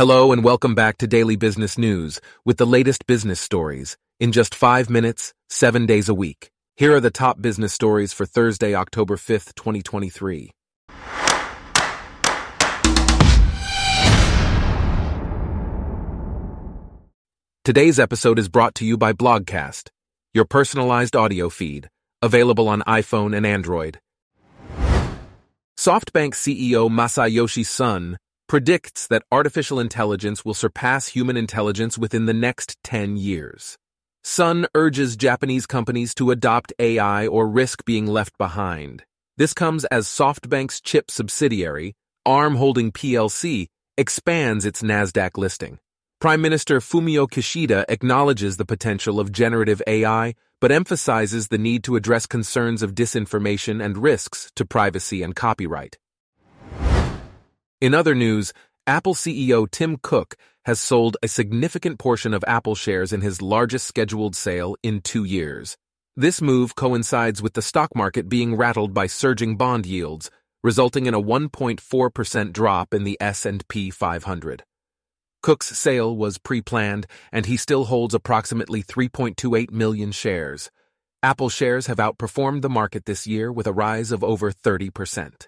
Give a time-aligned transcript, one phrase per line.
[0.00, 4.54] Hello and welcome back to Daily Business News with the latest business stories in just
[4.54, 6.50] five minutes, seven days a week.
[6.74, 10.52] Here are the top business stories for Thursday, October 5th, 2023.
[17.62, 19.90] Today's episode is brought to you by Blogcast,
[20.32, 21.90] your personalized audio feed,
[22.22, 24.00] available on iPhone and Android.
[25.76, 28.16] SoftBank CEO Masayoshi Son
[28.50, 33.78] predicts that artificial intelligence will surpass human intelligence within the next 10 years.
[34.24, 39.04] Son urges Japanese companies to adopt AI or risk being left behind.
[39.36, 41.94] This comes as SoftBank's chip subsidiary,
[42.26, 45.78] ARM Holding plc, expands its NASDAQ listing.
[46.20, 51.94] Prime Minister Fumio Kishida acknowledges the potential of generative AI, but emphasizes the need to
[51.94, 55.98] address concerns of disinformation and risks to privacy and copyright.
[57.80, 58.52] In other news,
[58.86, 63.86] Apple CEO Tim Cook has sold a significant portion of Apple shares in his largest
[63.86, 65.78] scheduled sale in two years.
[66.14, 70.30] This move coincides with the stock market being rattled by surging bond yields,
[70.62, 74.62] resulting in a 1.4% drop in the S&P 500.
[75.42, 80.70] Cook's sale was pre-planned, and he still holds approximately 3.28 million shares.
[81.22, 85.46] Apple shares have outperformed the market this year with a rise of over 30%.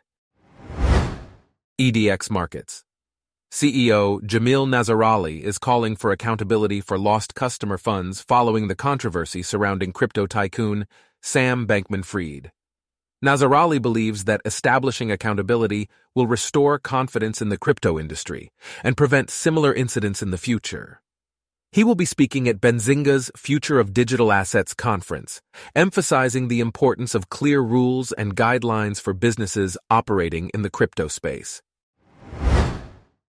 [1.82, 2.84] EDX Markets
[3.50, 9.90] CEO Jamil Nazarali is calling for accountability for lost customer funds following the controversy surrounding
[9.90, 10.86] crypto tycoon
[11.22, 12.52] Sam Bankman Fried.
[13.24, 18.52] Nazarali believes that establishing accountability will restore confidence in the crypto industry
[18.84, 21.02] and prevent similar incidents in the future.
[21.72, 25.40] He will be speaking at Benzinga's Future of Digital Assets conference,
[25.74, 31.60] emphasizing the importance of clear rules and guidelines for businesses operating in the crypto space.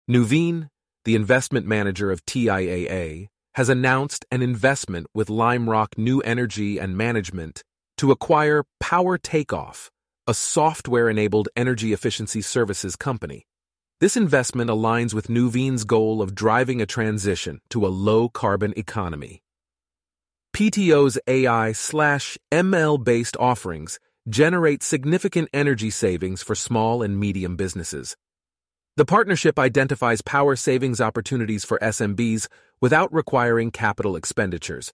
[0.09, 0.69] Nuveen,
[1.05, 6.97] the investment manager of TIAA, has announced an investment with Lime Rock New Energy and
[6.97, 7.63] Management
[7.97, 9.92] to acquire Power Takeoff,
[10.25, 13.45] a software-enabled energy efficiency services company.
[13.99, 19.43] This investment aligns with Nuveen's goal of driving a transition to a low-carbon economy.
[20.55, 28.15] PTO's AI slash ML-based offerings generate significant energy savings for small and medium businesses.
[28.99, 32.49] The partnership identifies power savings opportunities for SMBs
[32.82, 34.92] without requiring capital expenditures.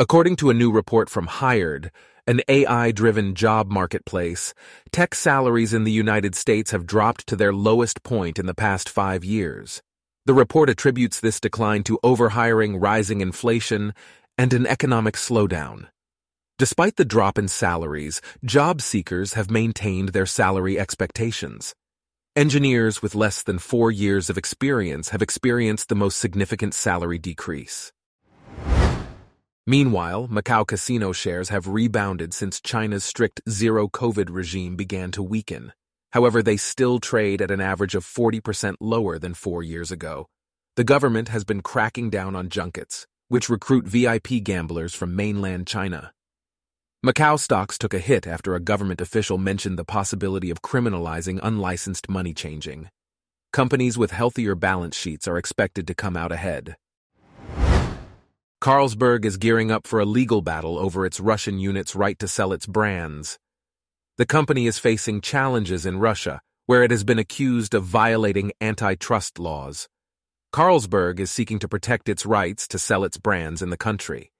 [0.00, 1.92] According to a new report from Hired,
[2.26, 4.52] an AI-driven job marketplace,
[4.90, 8.88] tech salaries in the United States have dropped to their lowest point in the past
[8.88, 9.80] five years.
[10.26, 13.94] The report attributes this decline to overhiring, rising inflation,
[14.36, 15.86] and an economic slowdown.
[16.58, 21.76] Despite the drop in salaries, job seekers have maintained their salary expectations.
[22.38, 27.90] Engineers with less than four years of experience have experienced the most significant salary decrease.
[29.66, 35.72] Meanwhile, Macau casino shares have rebounded since China's strict zero COVID regime began to weaken.
[36.12, 40.28] However, they still trade at an average of 40% lower than four years ago.
[40.76, 46.12] The government has been cracking down on junkets, which recruit VIP gamblers from mainland China.
[47.06, 52.08] Macau stocks took a hit after a government official mentioned the possibility of criminalizing unlicensed
[52.08, 52.88] money changing.
[53.52, 56.76] Companies with healthier balance sheets are expected to come out ahead.
[58.60, 62.52] Carlsberg is gearing up for a legal battle over its Russian unit's right to sell
[62.52, 63.38] its brands.
[64.16, 69.38] The company is facing challenges in Russia, where it has been accused of violating antitrust
[69.38, 69.88] laws.
[70.52, 74.32] Carlsberg is seeking to protect its rights to sell its brands in the country.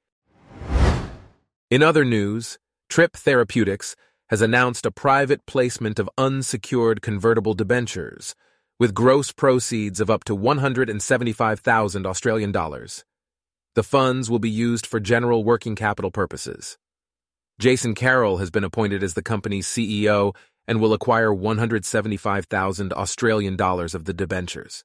[1.71, 2.59] In other news,
[2.91, 3.95] Tryp Therapeutics
[4.31, 8.35] has announced a private placement of unsecured convertible debentures
[8.79, 13.05] with gross proceeds of up to 175,000 Australian dollars.
[13.75, 16.79] The funds will be used for general working capital purposes.
[17.61, 20.35] Jason Carroll has been appointed as the company's CEO
[20.67, 24.85] and will acquire 175,000 Australian dollars of the debentures.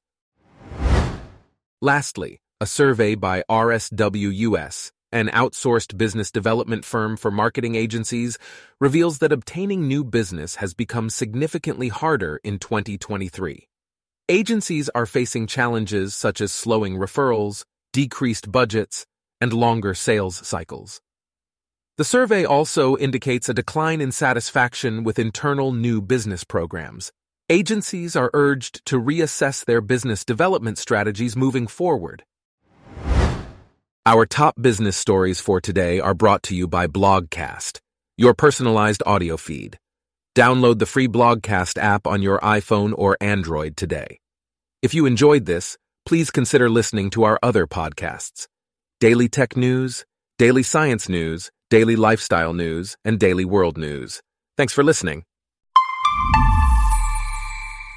[1.80, 8.36] Lastly, a survey by RSWUS, an outsourced business development firm for marketing agencies,
[8.80, 13.68] reveals that obtaining new business has become significantly harder in 2023.
[14.28, 19.06] Agencies are facing challenges such as slowing referrals, decreased budgets,
[19.40, 21.00] and longer sales cycles.
[21.96, 27.12] The survey also indicates a decline in satisfaction with internal new business programs.
[27.48, 32.24] Agencies are urged to reassess their business development strategies moving forward.
[34.06, 37.80] Our top business stories for today are brought to you by Blogcast,
[38.18, 39.78] your personalized audio feed.
[40.36, 44.18] Download the free Blogcast app on your iPhone or Android today.
[44.82, 48.46] If you enjoyed this, please consider listening to our other podcasts
[49.00, 50.04] Daily Tech News,
[50.36, 54.20] Daily Science News, Daily Lifestyle News, and Daily World News.
[54.58, 55.24] Thanks for listening.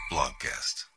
[0.10, 0.86] Blogcast.